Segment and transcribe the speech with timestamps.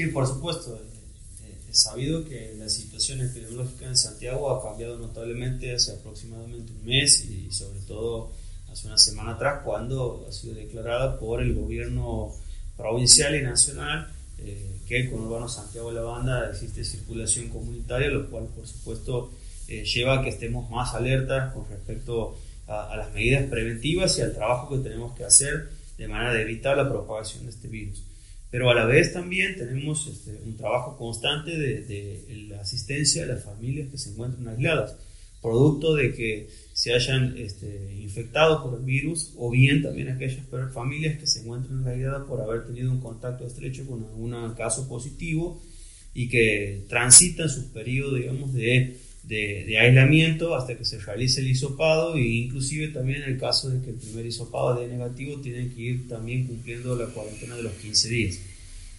[0.00, 0.80] Sí, por supuesto.
[1.70, 7.26] Es sabido que la situación epidemiológica en Santiago ha cambiado notablemente hace aproximadamente un mes
[7.26, 8.32] y sobre todo
[8.72, 12.34] hace una semana atrás cuando ha sido declarada por el gobierno
[12.78, 18.46] provincial y nacional eh, que con Urbano Santiago la Banda existe circulación comunitaria, lo cual
[18.46, 19.30] por supuesto
[19.68, 24.32] eh, lleva a que estemos más alertas con respecto a, las medidas preventivas y al
[24.32, 28.02] trabajo que tenemos que hacer de manera de evitar la propagación de este virus.
[28.50, 33.44] Pero a la vez también tenemos este, un trabajo constante de, la asistencia a las
[33.44, 34.96] familias que se encuentran aisladas,
[35.40, 40.40] producto de que se hayan este, infectado por el virus o bien también aquellas
[40.74, 45.62] familias que se encuentran aisladas por haber tenido un contacto estrecho con algún caso positivo
[46.12, 52.16] y que transitan sus periodos, digamos, de, de, aislamiento hasta que se realice el hisopado
[52.16, 55.80] e inclusive también en el caso de que el primer hisopado dé negativo tienen que
[55.80, 58.40] ir también cumpliendo la cuarentena de los 15 días.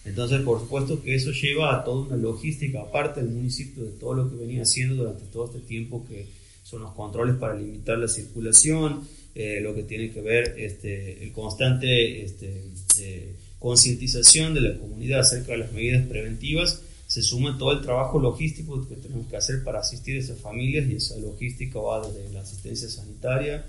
[0.03, 4.13] Entonces, por supuesto que eso lleva a toda una logística aparte del municipio de todo
[4.13, 6.25] lo que venía haciendo durante todo este tiempo que
[6.63, 11.31] son los controles para limitar la circulación, eh, lo que tiene que ver este, el
[11.31, 12.63] constante este,
[12.99, 16.81] eh, concientización de la comunidad acerca de las medidas preventivas,
[17.11, 20.87] se suma todo el trabajo logístico que tenemos que hacer para asistir a esas familias
[20.87, 23.65] y esa logística va desde la asistencia sanitaria,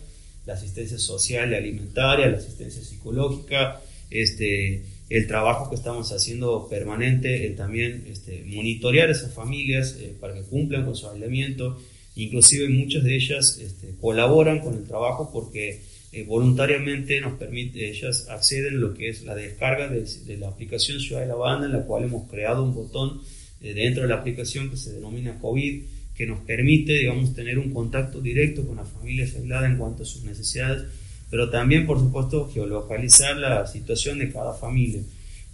[0.46, 7.44] la asistencia social y alimentaria, la asistencia psicológica, este, el trabajo que estamos haciendo permanente,
[7.44, 11.78] el también este, monitorear esas familias eh, para que cumplan con su aislamiento,
[12.14, 15.80] Inclusive muchas de ellas este, colaboran con el trabajo porque
[16.12, 21.00] eh, voluntariamente nos permite, ellas acceden a lo que es la descarga de, la aplicación
[21.00, 23.22] Ciudad de la Banda, en la cual hemos creado un botón
[23.62, 25.82] eh, dentro de la aplicación que se denomina COVID,
[26.14, 30.06] que nos permite, digamos, tener un contacto directo con las familias aisladas en cuanto a
[30.06, 30.84] sus necesidades,
[31.30, 35.00] pero también, por supuesto, geolocalizar la situación de cada familia.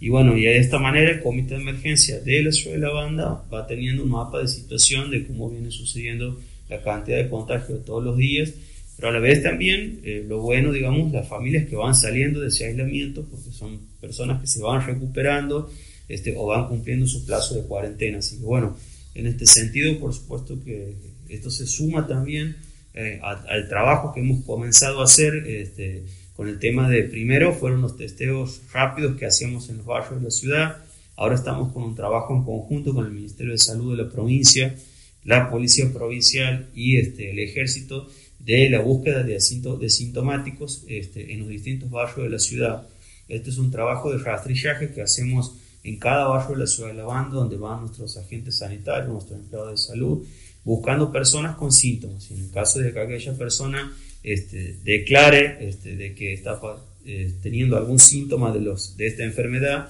[0.01, 2.91] Y bueno, y de esta manera el comité de emergencia de la ciudad de la
[2.91, 7.83] banda va teniendo un mapa de situación de cómo viene sucediendo la cantidad de contagios
[7.85, 8.53] todos los días,
[8.99, 12.49] pero a la vez también eh, lo bueno, digamos, las familias que van saliendo de
[12.49, 15.71] ese aislamiento, porque son personas que se van recuperando
[16.09, 18.17] este, o van cumpliendo su plazo de cuarentena.
[18.17, 18.75] Así que bueno,
[19.15, 20.95] en este sentido, por supuesto que
[21.29, 22.57] esto se suma también
[22.93, 25.45] eh, al trabajo que hemos comenzado a hacer.
[25.47, 26.03] Este,
[26.35, 30.25] con el tema de primero fueron los testeos rápidos que hacíamos en los barrios de
[30.25, 30.77] la ciudad.
[31.15, 34.75] Ahora estamos con un trabajo en conjunto con el Ministerio de Salud de la provincia,
[35.23, 38.07] la Policía Provincial y este, el Ejército
[38.39, 42.87] de la búsqueda de, sintomáticos este, en los distintos barrios de la ciudad.
[43.27, 46.95] Este es un trabajo de rastrillaje que hacemos en cada barrio de la ciudad de
[46.95, 50.25] La Banda, donde van nuestros agentes sanitarios, nuestros empleados de salud,
[50.63, 52.29] buscando personas con síntomas.
[52.31, 56.59] Y en el caso de que aquella persona este, declare este, de que está
[57.05, 59.89] eh, teniendo algún síntoma de, los, de esta enfermedad,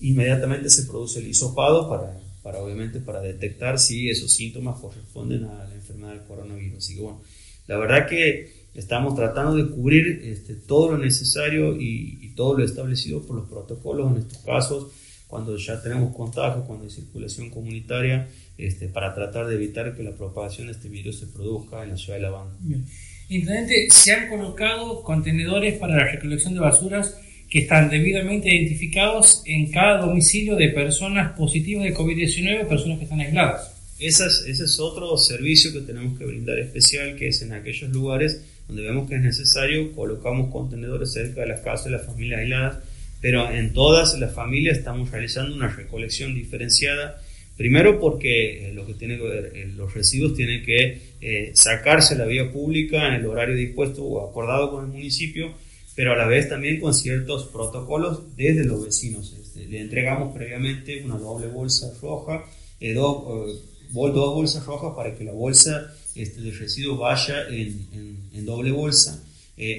[0.00, 5.64] inmediatamente se produce el hisopado para, para, obviamente, para detectar si esos síntomas corresponden a
[5.64, 6.78] la enfermedad del coronavirus.
[6.78, 7.20] Así que bueno,
[7.68, 13.26] la verdad que estamos tratando de cubrir este, todo lo necesario y, todo lo establecido
[13.26, 14.92] por los protocolos en estos casos,
[15.26, 20.12] cuando ya tenemos contagio, cuando hay circulación comunitaria, este, para tratar de evitar que la
[20.12, 22.56] propagación de este virus se produzca en la ciudad de La Banda.
[23.28, 27.18] Intendente, se han colocado contenedores para la recolección de basuras
[27.50, 33.20] que están debidamente identificados en cada domicilio de personas positivas de COVID-19, personas que están
[33.20, 33.77] aisladas.
[33.98, 37.90] Ese es, ese es otro servicio que tenemos que brindar especial, que es en aquellos
[37.90, 42.40] lugares donde vemos que es necesario, colocamos contenedores cerca de las casas de las familias
[42.40, 42.78] aisladas,
[43.20, 47.20] pero en todas las familias estamos realizando una recolección diferenciada
[47.58, 53.14] Primero porque eh, eh, los residuos tienen que eh, sacarse a la vía pública en
[53.14, 55.52] el horario dispuesto o acordado con el municipio,
[55.96, 59.36] pero a la vez también con ciertos protocolos desde los vecinos.
[59.40, 62.44] Este, le entregamos previamente una doble bolsa roja,
[62.94, 69.22] dos bolsas rojas para que la bolsa este, de residuo vaya en, doble bolsa.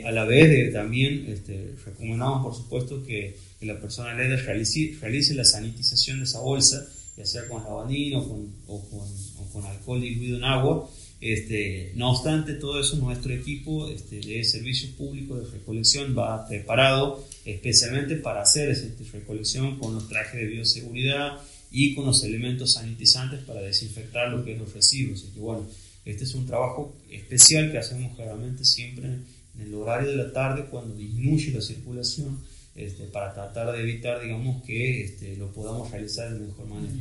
[0.05, 6.19] a la vez también este, recomendamos, por supuesto, que, la persona realice, realice la sanitización
[6.19, 6.87] de esa bolsa
[7.19, 10.89] ya sea con lavandino con, o, con, o con alcohol diluido en agua.
[11.19, 17.25] Este, no obstante todo eso, nuestro equipo este, de servicios públicos de recolección va preparado
[17.43, 21.37] especialmente para hacer esa recolección con los trajes de bioseguridad
[21.71, 25.23] y con los elementos sanitizantes para desinfectar lo que es los residuos.
[25.23, 25.67] Así que bueno,
[26.05, 30.65] este es un trabajo especial que hacemos claramente siempre en el horario de la tarde
[30.69, 32.39] cuando disminuye la circulación
[32.75, 36.93] este, para tratar de evitar, digamos, que este, lo podamos realizar de mejor manera.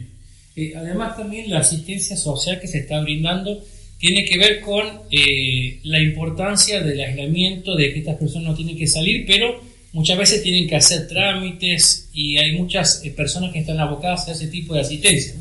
[0.56, 3.64] Eh, además, también la asistencia social que se está brindando
[3.98, 8.76] tiene que ver con eh, la importancia del aislamiento, de que estas personas no tienen
[8.76, 9.60] que salir, pero
[9.92, 14.32] muchas veces tienen que hacer trámites y hay muchas eh, personas que están abocadas a
[14.32, 15.34] ese tipo de asistencia.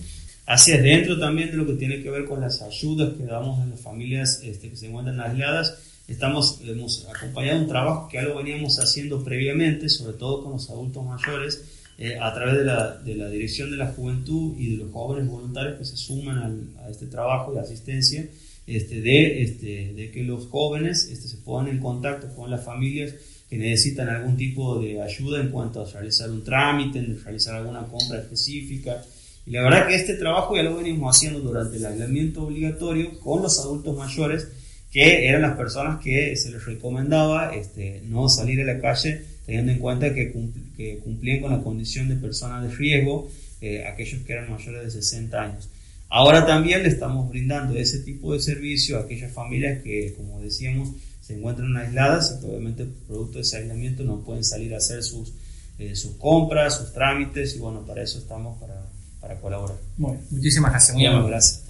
[0.46, 3.60] Así es, dentro también de lo que tiene que ver con las ayudas que damos
[3.60, 5.76] a las familias este, que se encuentran aisladas,
[6.08, 10.70] estamos, hemos acompañado un trabajo que ya lo veníamos haciendo previamente, sobre todo con los
[10.70, 11.62] adultos mayores,
[12.00, 15.28] eh, a través de la, de la, Dirección de la Juventud y de los jóvenes
[15.28, 18.24] voluntarios que se suman a este trabajo de asistencia,
[18.68, 23.16] este, de, este, de que los jóvenes este, se pongan en contacto con las familias
[23.50, 27.84] que necesitan algún tipo de ayuda en cuanto a realizar un trámite, en realizar alguna
[27.84, 29.04] compra específica.
[29.48, 33.42] Y la verdad que este trabajo ya lo venimos haciendo durante el aislamiento obligatorio con
[33.42, 34.50] los adultos mayores,
[34.92, 39.72] que eran las personas que se les recomendaba este, no salir a la calle teniendo
[39.72, 40.32] en cuenta que,
[40.76, 45.02] que cumplían con la condición de personas de riesgo, eh, aquellos que eran mayores de
[45.02, 45.70] 60 años.
[46.10, 50.90] Ahora también le estamos brindando ese tipo de servicio a aquellas familias que, como decíamos,
[51.22, 55.02] se encuentran aisladas y que obviamente producto de ese aislamiento no pueden salir a hacer
[55.02, 55.34] sus,
[55.80, 58.86] eh, sus compras, sus trámites y bueno, para eso estamos para,
[59.22, 59.78] para colaborar.
[59.98, 60.96] Bueno, muchísimas gracias.
[60.96, 61.64] Muy gracias.